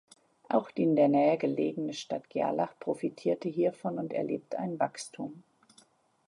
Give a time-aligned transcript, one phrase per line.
[0.49, 5.43] Auch die in der Nähe gelegene Stadt Gerlach profitierte hiervon und erlebte ein Wachstum.